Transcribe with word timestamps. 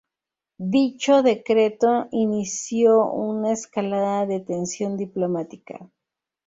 Dicho 0.57 1.21
decreto 1.21 2.07
inició 2.09 3.05
una 3.05 3.51
escalada 3.51 4.25
de 4.25 4.39
tensión 4.39 4.97
diplomática. 4.97 5.91